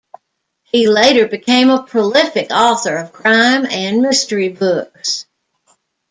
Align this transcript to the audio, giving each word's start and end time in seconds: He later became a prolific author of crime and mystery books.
He 0.63 0.87
later 0.89 1.27
became 1.27 1.69
a 1.69 1.83
prolific 1.83 2.47
author 2.49 2.95
of 2.97 3.13
crime 3.13 3.67
and 3.67 4.01
mystery 4.01 4.49
books. 4.49 5.27